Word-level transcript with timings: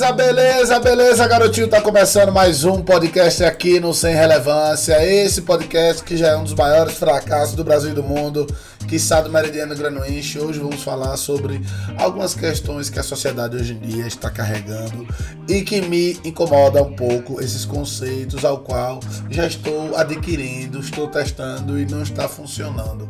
Beleza, 0.00 0.12
beleza, 0.14 0.80
beleza, 0.80 1.28
garotinho. 1.28 1.68
Tá 1.68 1.78
começando 1.82 2.32
mais 2.32 2.64
um 2.64 2.80
podcast 2.80 3.44
aqui 3.44 3.78
no 3.78 3.92
Sem 3.92 4.14
Relevância. 4.14 5.04
Esse 5.04 5.42
podcast 5.42 6.02
que 6.02 6.16
já 6.16 6.28
é 6.28 6.36
um 6.38 6.42
dos 6.42 6.54
maiores 6.54 6.94
fracassos 6.94 7.54
do 7.54 7.62
Brasil 7.62 7.90
e 7.90 7.94
do 7.94 8.02
mundo, 8.02 8.46
que 8.88 8.96
está 8.96 9.20
do 9.20 9.30
Meridiano 9.30 9.76
Granuinche. 9.76 10.38
Hoje 10.38 10.58
vamos 10.58 10.82
falar 10.82 11.18
sobre 11.18 11.60
algumas 11.98 12.34
questões 12.34 12.88
que 12.88 12.98
a 12.98 13.02
sociedade 13.02 13.56
hoje 13.56 13.74
em 13.74 13.78
dia 13.78 14.06
está 14.06 14.30
carregando 14.30 15.06
e 15.46 15.60
que 15.60 15.82
me 15.82 16.18
incomoda 16.24 16.82
um 16.82 16.94
pouco 16.94 17.38
esses 17.38 17.66
conceitos 17.66 18.42
ao 18.42 18.60
qual 18.60 19.00
já 19.28 19.46
estou 19.46 19.94
adquirindo, 19.98 20.80
estou 20.80 21.08
testando 21.08 21.78
e 21.78 21.84
não 21.84 22.02
está 22.02 22.26
funcionando. 22.26 23.06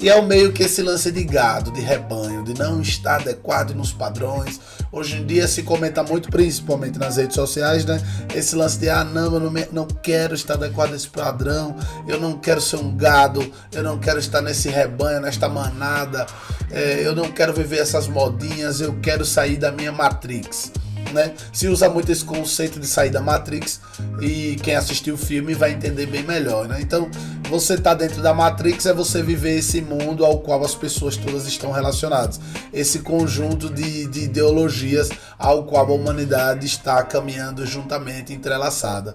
E 0.00 0.08
é 0.08 0.14
o 0.14 0.24
meio 0.24 0.52
que 0.52 0.62
esse 0.62 0.80
lance 0.80 1.10
de 1.10 1.24
gado, 1.24 1.72
de 1.72 1.80
rebanho, 1.80 2.44
de 2.44 2.54
não 2.54 2.80
estar 2.80 3.16
adequado 3.16 3.72
nos 3.74 3.92
padrões. 3.92 4.60
Hoje 4.92 5.16
em 5.16 5.26
dia 5.26 5.48
se 5.48 5.64
comenta 5.64 6.04
muito, 6.04 6.30
principalmente 6.30 7.00
nas 7.00 7.16
redes 7.16 7.34
sociais, 7.34 7.84
né? 7.84 8.00
Esse 8.32 8.54
lance 8.54 8.78
de, 8.78 8.88
ah, 8.88 9.02
não, 9.02 9.34
eu 9.34 9.40
não, 9.40 9.50
me, 9.50 9.66
não 9.72 9.86
quero 9.86 10.36
estar 10.36 10.54
adequado 10.54 10.92
a 10.92 10.96
esse 10.96 11.08
padrão, 11.08 11.74
eu 12.06 12.20
não 12.20 12.38
quero 12.38 12.60
ser 12.60 12.76
um 12.76 12.96
gado, 12.96 13.52
eu 13.72 13.82
não 13.82 13.98
quero 13.98 14.20
estar 14.20 14.40
nesse 14.40 14.68
rebanho, 14.68 15.20
nesta 15.20 15.48
manada, 15.48 16.26
é, 16.70 17.04
eu 17.04 17.14
não 17.14 17.32
quero 17.32 17.52
viver 17.52 17.78
essas 17.78 18.06
modinhas, 18.06 18.80
eu 18.80 19.00
quero 19.00 19.24
sair 19.24 19.56
da 19.56 19.72
minha 19.72 19.90
Matrix 19.90 20.70
né? 21.12 21.32
Se 21.52 21.68
usa 21.68 21.88
muito 21.88 22.10
esse 22.10 22.24
conceito 22.24 22.78
de 22.78 22.86
sair 22.86 23.10
da 23.10 23.20
Matrix 23.20 23.80
e 24.20 24.56
quem 24.62 24.74
assistiu 24.74 25.14
o 25.14 25.18
filme 25.18 25.54
vai 25.54 25.72
entender 25.72 26.06
bem 26.06 26.22
melhor, 26.22 26.68
né? 26.68 26.78
Então, 26.80 27.10
você 27.48 27.78
tá 27.78 27.94
dentro 27.94 28.22
da 28.22 28.34
Matrix 28.34 28.86
é 28.86 28.92
você 28.92 29.22
viver 29.22 29.58
esse 29.58 29.80
mundo 29.80 30.24
ao 30.24 30.40
qual 30.40 30.64
as 30.64 30.74
pessoas 30.74 31.16
todas 31.16 31.46
estão 31.46 31.72
relacionadas. 31.72 32.40
Esse 32.72 33.00
conjunto 33.00 33.70
de, 33.70 34.06
de 34.06 34.24
ideologias 34.24 35.08
ao 35.38 35.64
qual 35.64 35.86
a 35.86 35.94
humanidade 35.94 36.66
está 36.66 37.02
caminhando 37.02 37.64
juntamente, 37.66 38.32
entrelaçada. 38.32 39.14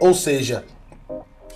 Ou 0.00 0.14
seja, 0.14 0.64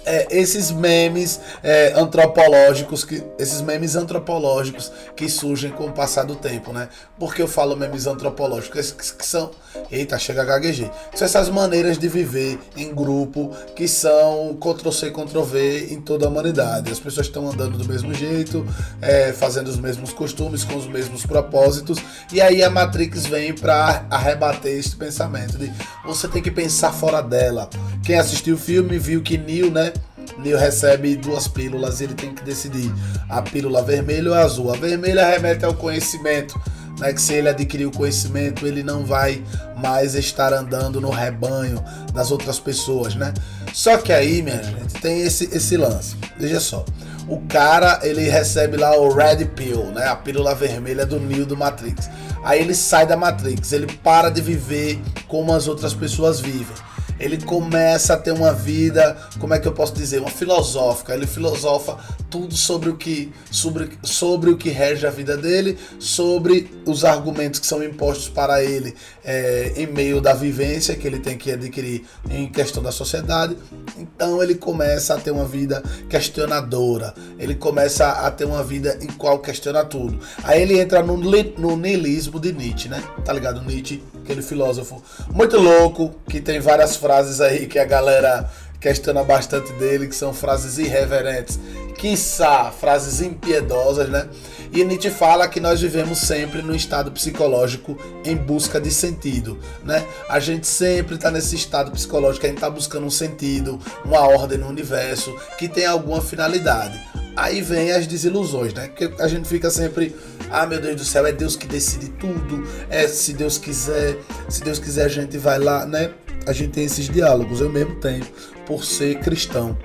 é, 0.06 0.28
esses 0.30 0.70
memes 0.70 1.40
é, 1.62 1.92
antropológicos, 1.96 3.04
que, 3.04 3.22
esses 3.38 3.60
memes 3.60 3.96
antropológicos 3.96 4.92
que 5.16 5.28
surgem 5.28 5.72
com 5.72 5.86
o 5.86 5.92
passar 5.92 6.22
do 6.22 6.36
tempo, 6.36 6.72
né? 6.72 6.88
Por 7.18 7.34
que 7.34 7.42
eu 7.42 7.48
falo 7.48 7.76
memes 7.76 8.06
antropológicos? 8.06 8.92
Que, 8.92 9.14
que 9.16 9.26
são. 9.26 9.50
Eita, 9.90 10.18
chega 10.18 10.42
a. 10.42 10.90
São 11.14 11.26
essas 11.26 11.48
maneiras 11.48 11.98
de 11.98 12.08
viver 12.08 12.58
em 12.76 12.94
grupo 12.94 13.50
que 13.74 13.88
são 13.88 14.56
Ctrl-C, 14.60 15.10
Ctrl-V 15.10 15.88
em 15.90 16.00
toda 16.00 16.26
a 16.26 16.28
humanidade. 16.28 16.92
As 16.92 17.00
pessoas 17.00 17.26
estão 17.26 17.50
andando 17.50 17.76
do 17.76 17.84
mesmo 17.84 18.14
jeito, 18.14 18.64
é, 19.02 19.32
fazendo 19.32 19.68
os 19.68 19.76
mesmos 19.76 20.12
costumes, 20.12 20.62
com 20.62 20.76
os 20.76 20.86
mesmos 20.86 21.26
propósitos, 21.26 21.98
e 22.32 22.40
aí 22.40 22.62
a 22.62 22.70
Matrix 22.70 23.26
vem 23.26 23.52
para 23.52 24.06
arrebater 24.08 24.78
esse 24.78 24.94
pensamento 24.94 25.58
de 25.58 25.72
você 26.04 26.28
tem 26.28 26.42
que 26.42 26.50
pensar 26.50 26.92
fora 26.92 27.20
dela. 27.20 27.68
Quem 28.04 28.16
assistiu 28.16 28.54
o 28.54 28.58
filme 28.58 28.98
viu 28.98 29.22
que 29.22 29.36
Neo, 29.36 29.70
né? 29.70 29.92
Neo 30.38 30.58
recebe 30.58 31.16
duas 31.16 31.48
pílulas 31.48 32.00
e 32.00 32.04
ele 32.04 32.14
tem 32.14 32.34
que 32.34 32.44
decidir 32.44 32.92
a 33.28 33.42
pílula 33.42 33.82
vermelha 33.82 34.30
ou 34.30 34.36
a 34.36 34.40
azul. 34.40 34.72
A 34.72 34.76
vermelha 34.76 35.26
remete 35.26 35.64
ao 35.64 35.74
conhecimento, 35.74 36.60
né? 36.98 37.12
Que 37.12 37.20
se 37.20 37.34
ele 37.34 37.48
adquirir 37.48 37.86
o 37.86 37.90
conhecimento, 37.90 38.66
ele 38.66 38.82
não 38.82 39.04
vai 39.04 39.42
mais 39.76 40.14
estar 40.14 40.52
andando 40.52 41.00
no 41.00 41.10
rebanho 41.10 41.82
das 42.12 42.30
outras 42.30 42.58
pessoas, 42.58 43.14
né? 43.14 43.32
Só 43.72 43.96
que 43.98 44.12
aí, 44.12 44.42
minha 44.42 44.62
gente, 44.62 44.94
tem 45.00 45.22
esse, 45.22 45.44
esse 45.54 45.76
lance. 45.76 46.16
Veja 46.38 46.60
só. 46.60 46.84
O 47.28 47.40
cara, 47.48 48.00
ele 48.02 48.22
recebe 48.28 48.76
lá 48.76 48.96
o 48.96 49.12
Red 49.12 49.44
Pill, 49.46 49.86
né? 49.86 50.06
A 50.06 50.16
pílula 50.16 50.54
vermelha 50.54 51.04
do 51.04 51.18
Neo 51.18 51.44
do 51.44 51.56
Matrix. 51.56 52.08
Aí 52.44 52.60
ele 52.60 52.74
sai 52.74 53.06
da 53.06 53.16
Matrix, 53.16 53.72
ele 53.72 53.86
para 54.04 54.30
de 54.30 54.40
viver 54.40 55.00
como 55.26 55.52
as 55.52 55.66
outras 55.66 55.92
pessoas 55.92 56.38
vivem 56.38 56.76
ele 57.18 57.42
começa 57.42 58.14
a 58.14 58.16
ter 58.16 58.32
uma 58.32 58.52
vida, 58.52 59.16
como 59.38 59.54
é 59.54 59.58
que 59.58 59.66
eu 59.66 59.72
posso 59.72 59.94
dizer, 59.94 60.20
uma 60.20 60.30
filosófica. 60.30 61.14
Ele 61.14 61.26
filosofa 61.26 61.96
tudo 62.30 62.56
sobre 62.56 62.90
o 62.90 62.96
que 62.96 63.32
sobre, 63.50 63.90
sobre 64.02 64.50
o 64.50 64.56
que 64.56 64.68
rege 64.70 65.06
a 65.06 65.10
vida 65.10 65.36
dele, 65.36 65.78
sobre 65.98 66.70
os 66.84 67.04
argumentos 67.04 67.60
que 67.60 67.66
são 67.66 67.82
impostos 67.82 68.28
para 68.28 68.62
ele 68.62 68.94
é, 69.24 69.72
em 69.76 69.86
meio 69.86 70.20
da 70.20 70.34
vivência 70.34 70.94
que 70.94 71.06
ele 71.06 71.18
tem 71.18 71.36
que 71.38 71.50
adquirir 71.50 72.04
em 72.30 72.48
questão 72.48 72.82
da 72.82 72.92
sociedade. 72.92 73.56
Então 73.98 74.42
ele 74.42 74.54
começa 74.54 75.14
a 75.14 75.18
ter 75.18 75.30
uma 75.30 75.44
vida 75.44 75.82
questionadora. 76.08 77.14
Ele 77.38 77.54
começa 77.54 78.08
a 78.08 78.30
ter 78.30 78.44
uma 78.44 78.62
vida 78.62 78.98
em 79.00 79.08
qual 79.08 79.38
questiona 79.38 79.84
tudo. 79.84 80.18
Aí 80.44 80.62
ele 80.62 80.78
entra 80.78 81.02
no, 81.02 81.16
no 81.16 81.76
niilismo 81.76 82.38
de 82.38 82.52
Nietzsche, 82.52 82.88
né? 82.88 83.02
Tá 83.24 83.32
ligado? 83.32 83.62
Nietzsche, 83.62 84.02
aquele 84.26 84.42
filósofo 84.42 85.00
muito 85.32 85.56
louco 85.56 86.12
que 86.28 86.40
tem 86.40 86.58
várias 86.58 86.96
frases 86.96 87.40
aí 87.40 87.66
que 87.66 87.78
a 87.78 87.84
galera 87.84 88.50
questiona 88.80 89.22
bastante 89.22 89.72
dele, 89.74 90.08
que 90.08 90.14
são 90.14 90.34
frases 90.34 90.78
irreverentes, 90.78 91.58
quiçá 91.96 92.70
frases 92.70 93.20
impiedosas, 93.20 94.08
né? 94.08 94.28
E 94.72 94.84
Nietzsche 94.84 95.10
fala 95.10 95.48
que 95.48 95.60
nós 95.60 95.80
vivemos 95.80 96.18
sempre 96.18 96.60
no 96.60 96.74
estado 96.74 97.10
psicológico 97.10 97.96
em 98.24 98.36
busca 98.36 98.80
de 98.80 98.90
sentido, 98.90 99.58
né? 99.84 100.04
A 100.28 100.38
gente 100.40 100.66
sempre 100.66 101.14
está 101.14 101.30
nesse 101.30 101.54
estado 101.54 101.90
psicológico, 101.92 102.44
a 102.44 102.48
gente 102.48 102.58
está 102.58 102.68
buscando 102.68 103.06
um 103.06 103.10
sentido, 103.10 103.78
uma 104.04 104.20
ordem 104.20 104.58
no 104.58 104.68
universo 104.68 105.34
que 105.56 105.68
tem 105.68 105.86
alguma 105.86 106.20
finalidade. 106.20 107.00
Aí 107.36 107.60
vem 107.60 107.92
as 107.92 108.06
desilusões, 108.06 108.74
né? 108.74 108.88
Que 108.88 109.12
a 109.20 109.28
gente 109.28 109.48
fica 109.48 109.70
sempre, 109.70 110.14
ah, 110.50 110.66
meu 110.66 110.80
Deus 110.80 110.96
do 110.96 111.04
céu, 111.04 111.26
é 111.26 111.32
Deus 111.32 111.56
que 111.56 111.66
decide 111.66 112.10
tudo, 112.10 112.66
é 112.88 113.06
se 113.08 113.32
Deus 113.32 113.58
quiser, 113.58 114.16
se 114.48 114.62
Deus 114.62 114.78
quiser 114.78 115.06
a 115.06 115.08
gente 115.08 115.38
vai 115.38 115.58
lá, 115.58 115.86
né? 115.86 116.12
A 116.46 116.52
gente 116.52 116.70
tem 116.70 116.84
esses 116.84 117.08
diálogos, 117.08 117.60
eu 117.60 117.70
mesmo 117.70 117.96
tenho, 117.96 118.24
por 118.64 118.84
ser 118.84 119.18
cristão, 119.20 119.76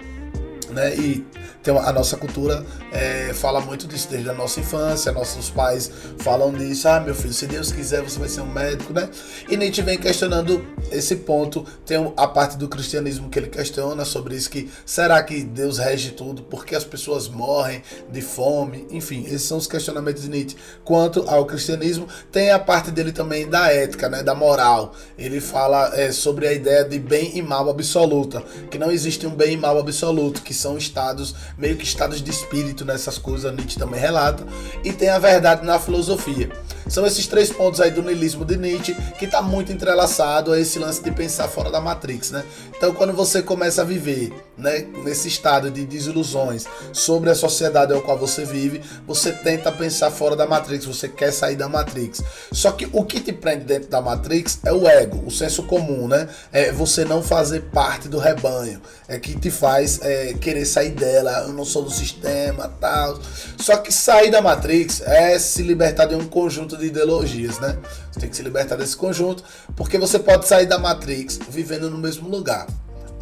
né? 0.69 0.95
E 0.95 1.25
tem 1.63 1.77
a 1.77 1.91
nossa 1.91 2.17
cultura 2.17 2.65
é, 2.91 3.33
fala 3.33 3.61
muito 3.61 3.87
disso 3.87 4.07
desde 4.09 4.29
a 4.29 4.33
nossa 4.33 4.59
infância, 4.59 5.11
nossos 5.11 5.49
pais 5.49 5.91
falam 6.19 6.51
disso, 6.53 6.87
ah 6.87 6.99
meu 6.99 7.15
filho, 7.15 7.33
se 7.33 7.47
Deus 7.47 7.71
quiser 7.71 8.01
você 8.01 8.19
vai 8.19 8.29
ser 8.29 8.41
um 8.41 8.51
médico, 8.51 8.93
né? 8.93 9.09
E 9.49 9.55
Nietzsche 9.55 9.81
vem 9.81 9.97
questionando 9.97 10.65
esse 10.91 11.17
ponto, 11.17 11.65
tem 11.85 12.13
a 12.17 12.27
parte 12.27 12.57
do 12.57 12.67
cristianismo 12.67 13.29
que 13.29 13.39
ele 13.39 13.47
questiona 13.47 14.05
sobre 14.05 14.35
isso, 14.35 14.49
que 14.49 14.69
será 14.85 15.21
que 15.23 15.43
Deus 15.43 15.77
rege 15.77 16.11
tudo, 16.11 16.41
por 16.41 16.65
que 16.65 16.75
as 16.75 16.83
pessoas 16.83 17.27
morrem 17.27 17.81
de 18.11 18.21
fome, 18.21 18.87
enfim, 18.91 19.23
esses 19.25 19.43
são 19.43 19.57
os 19.57 19.67
questionamentos 19.67 20.23
de 20.23 20.29
Nietzsche. 20.29 20.57
Quanto 20.83 21.23
ao 21.27 21.45
cristianismo, 21.45 22.07
tem 22.31 22.51
a 22.51 22.59
parte 22.59 22.91
dele 22.91 23.11
também 23.11 23.47
da 23.47 23.71
ética, 23.71 24.09
né, 24.09 24.23
da 24.23 24.35
moral, 24.35 24.93
ele 25.17 25.39
fala 25.39 25.91
é, 25.95 26.11
sobre 26.11 26.47
a 26.47 26.53
ideia 26.53 26.83
de 26.83 26.99
bem 26.99 27.37
e 27.37 27.41
mal 27.41 27.69
absoluta, 27.69 28.41
que 28.69 28.77
não 28.77 28.91
existe 28.91 29.25
um 29.25 29.31
bem 29.31 29.53
e 29.53 29.57
mal 29.57 29.77
absoluto, 29.77 30.41
que 30.41 30.53
são 30.53 30.77
estados 30.77 31.35
meio 31.57 31.77
que 31.77 31.83
estados 31.83 32.21
de 32.21 32.31
espírito 32.31 32.85
nessas 32.85 33.17
coisas, 33.17 33.53
Nietzsche 33.53 33.77
também 33.77 33.99
relata, 33.99 34.45
e 34.83 34.91
tem 34.91 35.09
a 35.09 35.19
verdade 35.19 35.65
na 35.65 35.79
filosofia. 35.79 36.51
São 36.87 37.05
esses 37.05 37.27
três 37.27 37.51
pontos 37.51 37.79
aí 37.79 37.91
do 37.91 38.01
niilismo 38.01 38.45
de 38.45 38.57
Nietzsche 38.57 38.95
que 39.17 39.25
está 39.25 39.41
muito 39.41 39.71
entrelaçado 39.71 40.51
a 40.51 40.59
esse 40.59 40.79
lance 40.79 41.01
de 41.01 41.11
pensar 41.11 41.47
fora 41.47 41.69
da 41.69 41.79
Matrix, 41.79 42.31
né? 42.31 42.43
Então, 42.75 42.93
quando 42.93 43.13
você 43.13 43.41
começa 43.41 43.81
a 43.81 43.85
viver, 43.85 44.33
né, 44.57 44.85
nesse 45.03 45.27
estado 45.27 45.71
de 45.71 45.85
desilusões 45.85 46.65
sobre 46.93 47.29
a 47.29 47.35
sociedade 47.35 47.93
ao 47.93 48.01
qual 48.01 48.17
você 48.17 48.45
vive, 48.45 48.81
você 49.07 49.31
tenta 49.31 49.71
pensar 49.71 50.11
fora 50.11 50.35
da 50.35 50.45
Matrix, 50.45 50.85
você 50.85 51.07
quer 51.07 51.31
sair 51.31 51.55
da 51.55 51.67
Matrix. 51.67 52.21
Só 52.51 52.71
que 52.71 52.87
o 52.91 53.03
que 53.03 53.19
te 53.19 53.33
prende 53.33 53.65
dentro 53.65 53.89
da 53.89 54.01
Matrix 54.01 54.59
é 54.63 54.71
o 54.71 54.87
ego, 54.87 55.23
o 55.25 55.31
senso 55.31 55.63
comum, 55.63 56.07
né? 56.07 56.27
É 56.51 56.71
você 56.71 57.03
não 57.05 57.21
fazer 57.21 57.61
parte 57.71 58.07
do 58.07 58.17
rebanho, 58.17 58.81
é 59.07 59.19
que 59.19 59.39
te 59.39 59.49
faz 59.49 59.99
é, 60.01 60.33
querer 60.33 60.65
sair 60.65 60.91
dela. 60.91 61.45
Eu 61.47 61.53
não 61.53 61.65
sou 61.65 61.83
do 61.83 61.91
sistema, 61.91 62.71
tal. 62.79 63.19
Só 63.57 63.77
que 63.77 63.91
sair 63.91 64.31
da 64.31 64.41
Matrix 64.41 65.01
é 65.01 65.37
se 65.39 65.61
libertar 65.63 66.05
de 66.05 66.15
um 66.15 66.25
conjunto 66.27 66.70
de 66.77 66.85
ideologias, 66.85 67.59
né? 67.59 67.77
Você 68.11 68.19
tem 68.19 68.29
que 68.29 68.35
se 68.35 68.43
libertar 68.43 68.75
desse 68.75 68.95
conjunto, 68.95 69.43
porque 69.75 69.97
você 69.97 70.19
pode 70.19 70.47
sair 70.47 70.65
da 70.65 70.77
Matrix 70.77 71.39
vivendo 71.49 71.89
no 71.89 71.97
mesmo 71.97 72.29
lugar. 72.29 72.67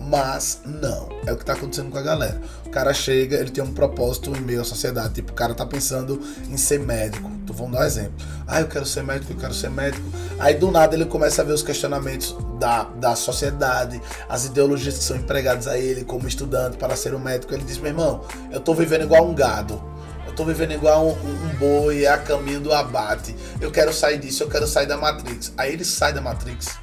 Mas 0.10 0.62
não, 0.66 1.10
é 1.26 1.34
o 1.34 1.36
que 1.36 1.44
está 1.44 1.54
acontecendo 1.54 1.92
com 1.92 1.98
a 1.98 2.02
galera. 2.02 2.42
O 2.66 2.70
cara 2.70 2.94
chega, 2.94 3.36
ele 3.38 3.52
tem 3.52 3.64
um 3.64 3.74
propósito 3.74 4.36
em 4.36 4.40
meio 4.42 4.62
à 4.62 4.64
sociedade. 4.64 5.16
Tipo, 5.16 5.34
o 5.34 5.36
cara 5.36 5.54
tá 5.54 5.66
pensando 5.66 6.22
em 6.50 6.56
ser 6.56 6.80
médico. 6.80 7.30
Então 7.44 7.56
vamos 7.56 7.74
dar 7.74 7.82
um 7.82 7.84
exemplo. 7.84 8.14
Ah, 8.48 8.62
eu 8.62 8.68
quero 8.68 8.86
ser 8.86 9.04
médico, 9.04 9.34
eu 9.34 9.38
quero 9.38 9.54
ser 9.54 9.70
médico. 9.70 10.04
Aí 10.40 10.56
do 10.56 10.72
nada 10.72 10.96
ele 10.96 11.06
começa 11.06 11.42
a 11.42 11.46
ver 11.46 11.54
os 11.54 11.62
questionamentos 11.62 12.36
da, 12.58 12.86
da 12.86 13.16
sociedade, 13.16 14.02
as 14.28 14.46
ideologias 14.46 14.98
que 14.98 15.04
são 15.04 15.18
empregadas 15.18 15.68
a 15.68 15.78
ele 15.78 16.04
como 16.04 16.28
estudante 16.28 16.78
para 16.78 16.96
ser 16.96 17.14
um 17.14 17.20
médico. 17.20 17.54
Ele 17.54 17.64
diz: 17.64 17.78
meu 17.78 17.92
irmão, 17.92 18.22
eu 18.52 18.60
tô 18.60 18.74
vivendo 18.74 19.04
igual 19.04 19.28
um 19.28 19.36
gado 19.36 19.99
tô 20.40 20.46
vivendo 20.46 20.72
igual 20.72 21.06
um, 21.06 21.12
um, 21.12 21.56
boi 21.58 22.08
a 22.08 22.18
caminho 22.18 22.62
do 22.62 22.72
abate. 22.72 23.36
Eu 23.60 23.70
quero 23.72 23.92
sair 23.92 24.18
disso, 24.18 24.44
eu 24.44 24.48
quero 24.48 24.66
sair 24.66 24.86
da 24.86 24.96
Matrix. 24.96 25.52
Aí 25.58 25.74
ele 25.74 25.84
sai 25.84 26.14
da 26.14 26.22
Matrix. 26.22 26.78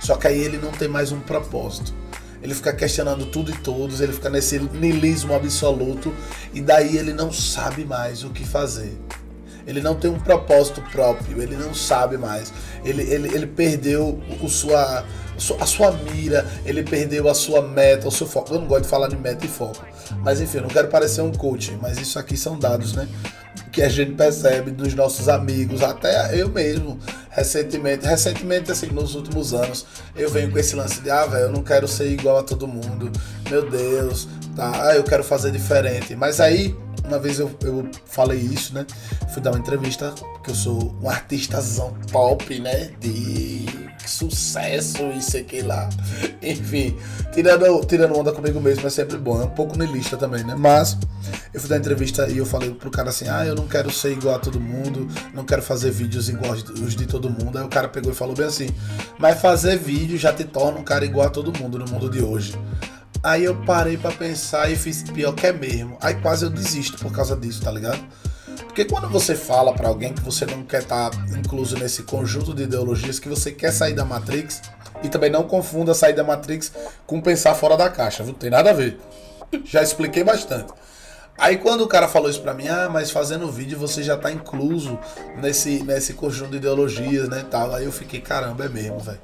Só 0.00 0.16
que 0.16 0.26
aí 0.26 0.36
ele 0.36 0.58
não 0.58 0.72
tem 0.72 0.88
mais 0.88 1.12
um 1.12 1.20
propósito. 1.20 1.94
Ele 2.42 2.52
fica 2.52 2.72
questionando 2.72 3.26
tudo 3.26 3.52
e 3.52 3.58
todos, 3.58 4.00
ele 4.00 4.12
fica 4.12 4.28
nesse 4.28 4.58
niilismo 4.58 5.34
absoluto 5.34 6.12
e 6.52 6.60
daí 6.60 6.96
ele 6.96 7.12
não 7.12 7.32
sabe 7.32 7.84
mais 7.84 8.24
o 8.24 8.30
que 8.30 8.44
fazer. 8.44 8.98
Ele 9.66 9.80
não 9.80 9.94
tem 9.94 10.10
um 10.10 10.18
propósito 10.18 10.80
próprio, 10.92 11.42
ele 11.42 11.56
não 11.56 11.74
sabe 11.74 12.16
mais. 12.16 12.52
Ele, 12.84 13.02
ele, 13.02 13.34
ele 13.34 13.46
perdeu 13.46 14.20
o 14.40 14.48
sua, 14.48 15.04
a 15.60 15.66
sua 15.66 15.90
mira, 15.92 16.46
ele 16.64 16.84
perdeu 16.84 17.28
a 17.28 17.34
sua 17.34 17.60
meta, 17.60 18.06
o 18.06 18.12
seu 18.12 18.26
foco. 18.26 18.54
Eu 18.54 18.60
não 18.60 18.68
gosto 18.68 18.84
de 18.84 18.88
falar 18.88 19.08
de 19.08 19.16
meta 19.16 19.44
e 19.44 19.48
foco. 19.48 19.84
Mas 20.22 20.40
enfim, 20.40 20.58
não 20.58 20.68
quero 20.68 20.88
parecer 20.88 21.20
um 21.20 21.32
coach, 21.32 21.76
mas 21.82 21.98
isso 21.98 22.18
aqui 22.18 22.36
são 22.36 22.58
dados, 22.58 22.92
né? 22.92 23.08
Que 23.72 23.82
a 23.82 23.88
gente 23.88 24.12
percebe 24.12 24.70
dos 24.70 24.94
nossos 24.94 25.28
amigos, 25.28 25.82
até 25.82 26.40
eu 26.40 26.48
mesmo, 26.48 26.98
recentemente, 27.28 28.06
recentemente 28.06 28.70
assim, 28.70 28.86
nos 28.86 29.14
últimos 29.14 29.52
anos, 29.52 29.84
eu 30.14 30.30
venho 30.30 30.50
com 30.50 30.58
esse 30.58 30.74
lance 30.74 31.00
de, 31.00 31.10
ah, 31.10 31.26
velho, 31.26 31.44
eu 31.44 31.52
não 31.52 31.62
quero 31.62 31.86
ser 31.86 32.10
igual 32.10 32.38
a 32.38 32.42
todo 32.42 32.66
mundo, 32.66 33.10
meu 33.50 33.68
Deus, 33.68 34.28
tá, 34.56 34.88
ah, 34.88 34.96
eu 34.96 35.04
quero 35.04 35.22
fazer 35.22 35.50
diferente. 35.50 36.16
Mas 36.16 36.40
aí, 36.40 36.74
uma 37.04 37.18
vez 37.18 37.38
eu, 37.38 37.50
eu 37.62 37.88
falei 38.06 38.38
isso, 38.38 38.74
né? 38.74 38.86
Fui 39.32 39.42
dar 39.42 39.50
uma 39.50 39.58
entrevista, 39.58 40.12
que 40.42 40.50
eu 40.50 40.54
sou 40.54 40.96
um 41.02 41.08
artistazão 41.08 41.94
top, 42.10 42.58
né? 42.58 42.90
De 42.98 43.66
sucesso 44.06 45.02
e 45.16 45.20
sei 45.20 45.44
que 45.44 45.62
lá. 45.62 45.88
Enfim, 46.42 46.96
tirando, 47.32 47.84
tirando 47.84 48.16
onda 48.16 48.32
comigo 48.32 48.60
mesmo 48.60 48.86
é 48.86 48.90
sempre 48.90 49.18
bom. 49.18 49.40
É 49.40 49.44
um 49.44 49.50
pouco 49.50 49.76
niilista 49.76 50.16
também, 50.16 50.44
né? 50.44 50.54
Mas 50.56 50.96
eu 51.52 51.60
fui 51.60 51.68
dar 51.68 51.76
entrevista 51.76 52.28
e 52.28 52.38
eu 52.38 52.46
falei 52.46 52.70
pro 52.70 52.90
cara 52.90 53.10
assim: 53.10 53.28
ah, 53.28 53.44
eu 53.44 53.54
não 53.54 53.66
quero 53.66 53.90
ser 53.90 54.12
igual 54.12 54.36
a 54.36 54.38
todo 54.38 54.60
mundo, 54.60 55.08
não 55.34 55.44
quero 55.44 55.62
fazer 55.62 55.90
vídeos 55.90 56.28
igual 56.28 56.52
os 56.52 56.94
de 56.94 57.06
todo 57.06 57.28
mundo. 57.28 57.58
Aí 57.58 57.64
o 57.64 57.68
cara 57.68 57.88
pegou 57.88 58.12
e 58.12 58.14
falou 58.14 58.34
bem 58.34 58.46
assim: 58.46 58.68
mas 59.18 59.40
fazer 59.40 59.76
vídeo 59.78 60.16
já 60.16 60.32
te 60.32 60.44
torna 60.44 60.78
um 60.78 60.84
cara 60.84 61.04
igual 61.04 61.26
a 61.26 61.30
todo 61.30 61.56
mundo 61.58 61.78
no 61.78 61.86
mundo 61.86 62.08
de 62.08 62.22
hoje. 62.22 62.56
Aí 63.26 63.42
eu 63.42 63.56
parei 63.56 63.96
para 63.96 64.12
pensar 64.12 64.70
e 64.70 64.76
fiz 64.76 65.02
pior 65.02 65.32
que 65.32 65.48
é 65.48 65.52
mesmo. 65.52 65.98
Aí 66.00 66.14
quase 66.14 66.44
eu 66.44 66.48
desisto 66.48 66.96
por 66.98 67.10
causa 67.10 67.34
disso, 67.34 67.60
tá 67.60 67.72
ligado? 67.72 67.98
Porque 68.58 68.84
quando 68.84 69.08
você 69.08 69.34
fala 69.34 69.74
para 69.74 69.88
alguém 69.88 70.12
que 70.12 70.22
você 70.22 70.46
não 70.46 70.62
quer 70.62 70.82
estar 70.82 71.10
tá 71.10 71.18
incluso 71.36 71.76
nesse 71.76 72.04
conjunto 72.04 72.54
de 72.54 72.62
ideologias, 72.62 73.18
que 73.18 73.28
você 73.28 73.50
quer 73.50 73.72
sair 73.72 73.94
da 73.94 74.04
Matrix, 74.04 74.62
e 75.02 75.08
também 75.08 75.28
não 75.28 75.42
confunda 75.42 75.92
sair 75.92 76.12
da 76.12 76.22
Matrix 76.22 76.70
com 77.04 77.20
pensar 77.20 77.56
fora 77.56 77.76
da 77.76 77.90
caixa, 77.90 78.22
não 78.22 78.32
tem 78.32 78.48
nada 78.48 78.70
a 78.70 78.72
ver. 78.72 78.96
Já 79.64 79.82
expliquei 79.82 80.22
bastante. 80.22 80.72
Aí 81.36 81.58
quando 81.58 81.80
o 81.80 81.88
cara 81.88 82.06
falou 82.06 82.30
isso 82.30 82.42
pra 82.42 82.54
mim, 82.54 82.68
ah, 82.68 82.88
mas 82.88 83.10
fazendo 83.10 83.50
vídeo 83.50 83.76
você 83.76 84.04
já 84.04 84.16
tá 84.16 84.30
incluso 84.30 84.96
nesse, 85.42 85.82
nesse 85.82 86.14
conjunto 86.14 86.52
de 86.52 86.58
ideologias, 86.58 87.28
né, 87.28 87.44
tal. 87.50 87.74
Aí 87.74 87.86
eu 87.86 87.92
fiquei, 87.92 88.20
caramba, 88.20 88.66
é 88.66 88.68
mesmo, 88.68 89.00
velho 89.00 89.18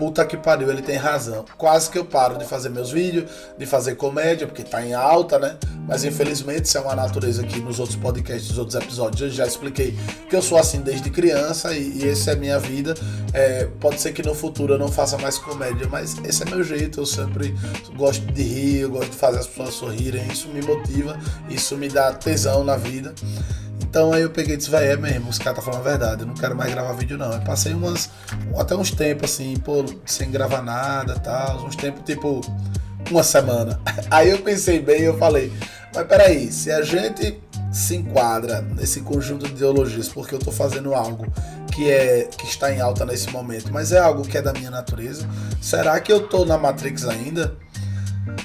puta 0.00 0.24
que 0.24 0.34
pariu, 0.34 0.70
ele 0.70 0.80
tem 0.80 0.96
razão. 0.96 1.44
Quase 1.58 1.90
que 1.90 1.98
eu 1.98 2.06
paro 2.06 2.38
de 2.38 2.46
fazer 2.46 2.70
meus 2.70 2.90
vídeos, 2.90 3.30
de 3.58 3.66
fazer 3.66 3.96
comédia, 3.96 4.46
porque 4.46 4.62
tá 4.62 4.82
em 4.82 4.94
alta, 4.94 5.38
né? 5.38 5.58
Mas 5.86 6.04
infelizmente 6.04 6.64
isso 6.64 6.78
é 6.78 6.80
uma 6.80 6.96
natureza 6.96 7.42
aqui 7.42 7.60
nos 7.60 7.78
outros 7.78 7.98
podcasts, 7.98 8.48
nos 8.48 8.56
outros 8.56 8.82
episódios. 8.82 9.20
Eu 9.20 9.28
já 9.28 9.46
expliquei 9.46 9.94
que 10.30 10.34
eu 10.34 10.40
sou 10.40 10.56
assim 10.56 10.80
desde 10.80 11.10
criança 11.10 11.76
e, 11.76 11.98
e 11.98 12.08
essa 12.08 12.32
é 12.32 12.34
minha 12.34 12.58
vida. 12.58 12.94
É, 13.34 13.66
pode 13.78 14.00
ser 14.00 14.12
que 14.12 14.22
no 14.22 14.34
futuro 14.34 14.72
eu 14.72 14.78
não 14.78 14.88
faça 14.88 15.18
mais 15.18 15.36
comédia, 15.36 15.86
mas 15.90 16.16
esse 16.24 16.44
é 16.44 16.46
meu 16.46 16.64
jeito. 16.64 17.00
Eu 17.00 17.06
sempre 17.06 17.54
gosto 17.94 18.24
de 18.32 18.42
rir, 18.42 18.80
eu 18.80 18.90
gosto 18.90 19.10
de 19.10 19.16
fazer 19.16 19.40
as 19.40 19.46
pessoas 19.46 19.74
sorrirem. 19.74 20.26
Isso 20.28 20.48
me 20.48 20.62
motiva, 20.62 21.18
isso 21.50 21.76
me 21.76 21.90
dá 21.90 22.10
tesão 22.10 22.64
na 22.64 22.78
vida. 22.78 23.14
Então 23.90 24.12
aí 24.12 24.22
eu 24.22 24.30
peguei 24.30 24.54
e 24.54 24.56
disse, 24.56 24.72
é 24.72 24.96
mesmo, 24.96 25.28
os 25.28 25.36
caras 25.36 25.56
tá 25.56 25.62
falando 25.62 25.80
a 25.80 25.90
verdade, 25.90 26.20
eu 26.20 26.26
não 26.28 26.34
quero 26.34 26.54
mais 26.54 26.72
gravar 26.72 26.92
vídeo 26.92 27.18
não. 27.18 27.32
Eu 27.32 27.40
passei 27.40 27.74
umas, 27.74 28.08
até 28.56 28.76
uns 28.76 28.92
tempos 28.92 29.32
assim, 29.32 29.56
pô, 29.56 29.84
sem 30.06 30.30
gravar 30.30 30.62
nada 30.62 31.18
tal, 31.18 31.66
uns 31.66 31.74
tempos 31.74 32.04
tipo 32.04 32.40
uma 33.10 33.24
semana. 33.24 33.80
Aí 34.08 34.30
eu 34.30 34.38
pensei 34.38 34.78
bem 34.78 35.00
e 35.00 35.04
eu 35.06 35.18
falei, 35.18 35.52
mas 35.92 36.06
peraí, 36.06 36.52
se 36.52 36.70
a 36.70 36.82
gente 36.82 37.42
se 37.72 37.96
enquadra 37.96 38.62
nesse 38.62 39.00
conjunto 39.00 39.48
de 39.48 39.54
ideologias 39.54 40.08
porque 40.08 40.36
eu 40.36 40.38
tô 40.38 40.52
fazendo 40.52 40.94
algo 40.94 41.26
que 41.74 41.90
é 41.90 42.28
que 42.38 42.46
está 42.46 42.72
em 42.72 42.80
alta 42.80 43.04
nesse 43.04 43.28
momento, 43.30 43.72
mas 43.72 43.90
é 43.90 43.98
algo 43.98 44.22
que 44.22 44.38
é 44.38 44.42
da 44.42 44.52
minha 44.52 44.70
natureza, 44.70 45.28
será 45.60 45.98
que 45.98 46.12
eu 46.12 46.28
tô 46.28 46.44
na 46.44 46.56
Matrix 46.56 47.04
ainda? 47.06 47.56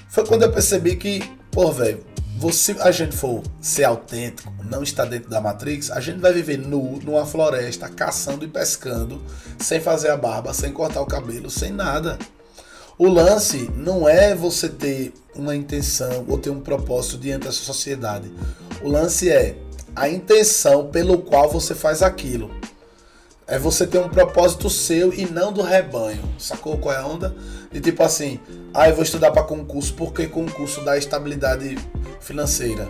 Foi 0.09 0.25
quando 0.25 0.41
eu 0.41 0.51
percebi 0.51 0.95
que, 0.95 1.21
pô, 1.51 1.71
velho, 1.71 2.03
se 2.51 2.75
a 2.79 2.91
gente 2.91 3.15
for 3.15 3.41
ser 3.61 3.85
autêntico, 3.85 4.53
não 4.63 4.83
estar 4.83 5.05
dentro 5.05 5.29
da 5.29 5.41
Matrix, 5.41 5.89
a 5.89 5.99
gente 5.99 6.19
vai 6.19 6.33
viver 6.33 6.57
nu 6.57 6.99
numa 7.03 7.25
floresta, 7.25 7.89
caçando 7.89 8.45
e 8.45 8.47
pescando, 8.47 9.21
sem 9.57 9.79
fazer 9.79 10.09
a 10.09 10.17
barba, 10.17 10.53
sem 10.53 10.71
cortar 10.71 11.01
o 11.01 11.05
cabelo, 11.05 11.49
sem 11.49 11.71
nada. 11.71 12.17
O 12.97 13.07
lance 13.07 13.69
não 13.75 14.07
é 14.07 14.33
você 14.33 14.69
ter 14.69 15.13
uma 15.35 15.55
intenção 15.55 16.25
ou 16.27 16.37
ter 16.37 16.49
um 16.49 16.61
propósito 16.61 17.17
diante 17.17 17.45
da 17.45 17.51
sociedade. 17.51 18.31
O 18.81 18.89
lance 18.89 19.29
é 19.29 19.57
a 19.95 20.09
intenção 20.09 20.87
pelo 20.87 21.19
qual 21.19 21.49
você 21.49 21.75
faz 21.75 22.01
aquilo. 22.01 22.51
É 23.47 23.59
você 23.59 23.85
ter 23.85 23.99
um 23.99 24.09
propósito 24.09 24.69
seu 24.71 25.13
e 25.13 25.25
não 25.25 25.53
do 25.53 25.61
rebanho. 25.61 26.23
Sacou 26.39 26.79
qual 26.79 26.95
é 26.95 26.97
a 26.97 27.05
onda? 27.05 27.35
De 27.71 27.79
tipo 27.79 28.01
assim, 28.01 28.39
ah, 28.73 28.89
eu 28.89 28.95
vou 28.95 29.03
estudar 29.03 29.29
para 29.29 29.43
concurso 29.43 29.93
porque 29.93 30.25
concurso 30.25 30.81
dá 30.81 30.97
estabilidade 30.97 31.77
financeira. 32.19 32.89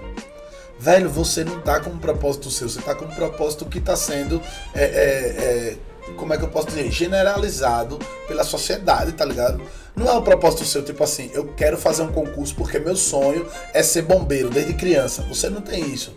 Velho, 0.79 1.09
você 1.09 1.43
não 1.43 1.59
tá 1.59 1.81
com 1.81 1.89
um 1.89 1.97
propósito 1.97 2.49
seu, 2.49 2.69
você 2.69 2.81
tá 2.81 2.95
com 2.95 3.03
um 3.03 3.15
propósito 3.15 3.65
que 3.65 3.81
tá 3.81 3.97
sendo. 3.97 4.41
É, 4.73 4.83
é, 4.83 4.87
é, 4.87 5.77
como 6.15 6.33
é 6.33 6.37
que 6.37 6.43
eu 6.43 6.49
posso 6.49 6.67
dizer? 6.67 6.89
Generalizado 6.89 7.99
pela 8.25 8.45
sociedade, 8.45 9.11
tá 9.11 9.25
ligado? 9.25 9.61
Não 9.93 10.07
é 10.07 10.13
um 10.13 10.21
propósito 10.21 10.63
seu, 10.63 10.83
tipo 10.83 11.03
assim, 11.03 11.31
eu 11.33 11.47
quero 11.53 11.77
fazer 11.77 12.03
um 12.03 12.11
concurso 12.13 12.55
porque 12.55 12.79
meu 12.79 12.95
sonho 12.95 13.45
é 13.73 13.83
ser 13.83 14.03
bombeiro 14.03 14.49
desde 14.49 14.73
criança. 14.73 15.21
Você 15.23 15.49
não 15.49 15.61
tem 15.61 15.93
isso, 15.93 16.13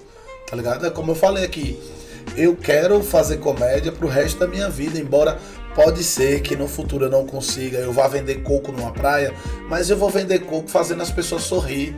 tá 0.48 0.54
ligado? 0.56 0.86
É 0.86 0.90
como 0.90 1.10
eu 1.10 1.16
falei 1.16 1.44
aqui. 1.44 1.80
Eu 2.36 2.56
quero 2.56 3.02
fazer 3.02 3.38
comédia 3.38 3.92
pro 3.92 4.08
resto 4.08 4.38
da 4.38 4.46
minha 4.46 4.68
vida, 4.68 4.98
embora 4.98 5.38
pode 5.74 6.02
ser 6.02 6.40
que 6.40 6.56
no 6.56 6.66
futuro 6.66 7.06
eu 7.06 7.10
não 7.10 7.26
consiga, 7.26 7.78
eu 7.78 7.92
vá 7.92 8.08
vender 8.08 8.42
coco 8.42 8.72
numa 8.72 8.92
praia, 8.92 9.32
mas 9.68 9.90
eu 9.90 9.96
vou 9.96 10.10
vender 10.10 10.40
coco 10.40 10.68
fazendo 10.68 11.02
as 11.02 11.10
pessoas 11.10 11.42
sorrir 11.42 11.94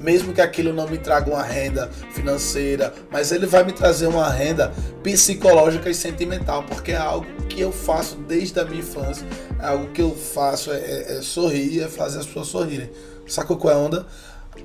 mesmo 0.00 0.32
que 0.32 0.40
aquilo 0.40 0.72
não 0.72 0.88
me 0.88 0.98
traga 0.98 1.30
uma 1.30 1.42
renda 1.42 1.90
financeira, 2.12 2.94
mas 3.10 3.32
ele 3.32 3.46
vai 3.46 3.64
me 3.64 3.72
trazer 3.72 4.06
uma 4.06 4.28
renda 4.28 4.72
psicológica 5.02 5.90
e 5.90 5.94
sentimental, 5.94 6.62
porque 6.62 6.92
é 6.92 6.96
algo 6.96 7.26
que 7.48 7.60
eu 7.60 7.72
faço 7.72 8.16
desde 8.16 8.58
a 8.60 8.64
minha 8.64 8.80
infância, 8.80 9.26
é 9.60 9.66
algo 9.66 9.88
que 9.88 10.00
eu 10.00 10.14
faço, 10.14 10.70
é, 10.70 10.76
é, 10.76 11.18
é 11.18 11.22
sorrir, 11.22 11.82
é 11.82 11.88
fazer 11.88 12.20
as 12.20 12.26
pessoas 12.26 12.48
sorrirem. 12.48 12.90
Sacou 13.26 13.56
qual 13.56 13.74
é 13.74 13.76
a 13.76 13.78
onda? 13.78 14.06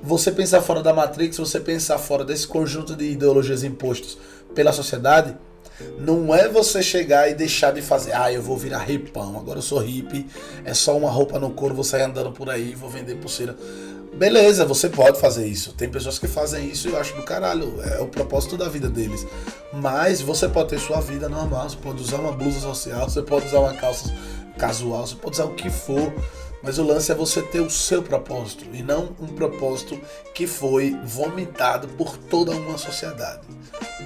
Você 0.02 0.30
pensar 0.30 0.60
fora 0.60 0.82
da 0.82 0.92
Matrix, 0.92 1.38
você 1.38 1.58
pensar 1.60 1.98
fora 1.98 2.24
desse 2.24 2.46
conjunto 2.46 2.94
de 2.94 3.04
ideologias 3.04 3.64
impostos 3.64 4.18
pela 4.54 4.72
sociedade, 4.72 5.36
não 5.98 6.34
é 6.34 6.48
você 6.48 6.82
chegar 6.82 7.28
e 7.28 7.34
deixar 7.34 7.72
de 7.72 7.82
fazer, 7.82 8.12
ah, 8.12 8.32
eu 8.32 8.42
vou 8.42 8.56
virar 8.56 8.78
ripão, 8.78 9.36
agora 9.36 9.58
eu 9.58 9.62
sou 9.62 9.78
hippie, 9.78 10.26
é 10.64 10.72
só 10.72 10.96
uma 10.96 11.10
roupa 11.10 11.38
no 11.38 11.50
couro, 11.50 11.74
vou 11.74 11.84
sair 11.84 12.02
andando 12.02 12.32
por 12.32 12.48
aí, 12.48 12.74
vou 12.74 12.88
vender 12.88 13.16
pulseira. 13.16 13.56
Beleza, 14.14 14.64
você 14.64 14.88
pode 14.88 15.18
fazer 15.18 15.44
isso. 15.44 15.72
Tem 15.72 15.88
pessoas 15.88 16.20
que 16.20 16.28
fazem 16.28 16.68
isso 16.70 16.86
e 16.86 16.92
eu 16.92 17.00
acho 17.00 17.16
do 17.16 17.24
caralho. 17.24 17.74
É 17.82 18.00
o 18.00 18.06
propósito 18.06 18.56
da 18.56 18.68
vida 18.68 18.88
deles. 18.88 19.26
Mas 19.72 20.20
você 20.20 20.48
pode 20.48 20.68
ter 20.68 20.78
sua 20.78 21.00
vida 21.00 21.28
normal. 21.28 21.68
Você 21.68 21.76
pode 21.76 22.00
usar 22.00 22.18
uma 22.18 22.30
blusa 22.30 22.60
social, 22.60 23.10
você 23.10 23.22
pode 23.22 23.46
usar 23.46 23.58
uma 23.58 23.74
calça 23.74 24.14
casual, 24.56 25.04
você 25.04 25.16
pode 25.16 25.34
usar 25.34 25.46
o 25.46 25.54
que 25.54 25.68
for. 25.68 26.12
Mas 26.64 26.78
o 26.78 26.82
lance 26.82 27.12
é 27.12 27.14
você 27.14 27.42
ter 27.42 27.60
o 27.60 27.68
seu 27.68 28.02
propósito 28.02 28.64
e 28.72 28.82
não 28.82 29.14
um 29.20 29.26
propósito 29.26 30.00
que 30.34 30.46
foi 30.46 30.98
vomitado 31.04 31.86
por 31.88 32.16
toda 32.16 32.52
uma 32.52 32.78
sociedade. 32.78 33.42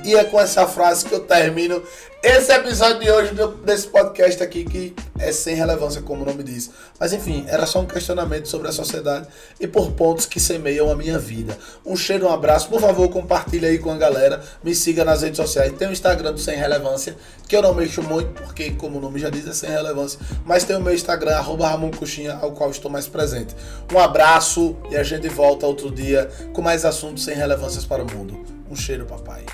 E 0.04 0.14
é 0.14 0.25
com 0.25 0.40
essa 0.40 0.66
frase 0.66 1.04
que 1.04 1.14
eu 1.14 1.21
termino 1.21 1.83
esse 2.21 2.52
episódio 2.52 2.99
de 2.99 3.11
hoje 3.11 3.33
desse 3.64 3.87
podcast 3.87 4.42
aqui, 4.42 4.64
que 4.64 4.92
é 5.21 5.30
sem 5.30 5.54
relevância, 5.54 6.02
como 6.02 6.23
o 6.23 6.26
nome 6.26 6.42
diz. 6.42 6.68
Mas 6.99 7.12
enfim, 7.12 7.45
era 7.47 7.64
só 7.64 7.80
um 7.80 7.87
questionamento 7.87 8.49
sobre 8.49 8.66
a 8.66 8.73
sociedade 8.73 9.28
e 9.61 9.68
por 9.68 9.92
pontos 9.92 10.26
que 10.26 10.40
semeiam 10.40 10.90
a 10.90 10.97
minha 10.97 11.16
vida. 11.16 11.57
Um 11.87 11.97
cheiro, 11.97 12.26
um 12.26 12.33
abraço. 12.33 12.68
Por 12.68 12.80
favor, 12.80 13.09
compartilhe 13.09 13.66
aí 13.66 13.78
com 13.78 13.92
a 13.92 13.97
galera. 13.97 14.42
Me 14.64 14.75
siga 14.75 15.04
nas 15.04 15.23
redes 15.23 15.37
sociais. 15.37 15.73
Tem 15.78 15.87
o 15.87 15.92
Instagram 15.92 16.33
do 16.33 16.40
Sem 16.40 16.57
Relevância, 16.57 17.16
que 17.47 17.54
eu 17.54 17.62
não 17.62 17.73
mexo 17.73 18.02
muito, 18.02 18.42
porque, 18.42 18.73
como 18.73 18.99
o 18.99 19.00
nome 19.00 19.21
já 19.21 19.30
diz, 19.30 19.47
é 19.47 19.52
sem 19.52 19.71
relevância. 19.71 20.18
Mas 20.45 20.64
tem 20.64 20.75
o 20.75 20.80
meu 20.80 20.95
Instagram, 20.95 21.37
arroba 21.37 21.68
Ramon 21.68 21.92
Coxinha, 21.92 22.37
ao 22.42 22.50
qual 22.50 22.71
estou 22.71 22.90
mais 22.90 23.07
presente. 23.07 23.54
Um 23.95 23.99
abraço 23.99 24.76
e 24.90 24.97
a 24.97 25.04
gente 25.04 25.28
volta 25.28 25.66
outro 25.66 25.88
dia 25.88 26.28
com 26.52 26.62
mais 26.62 26.85
assuntos 26.85 27.25
sem 27.25 27.37
relevâncias 27.37 27.85
para 27.85 28.02
o 28.02 28.12
mundo. 28.12 28.45
Um 28.68 28.75
cheiro, 28.75 29.07
papai. 29.07 29.45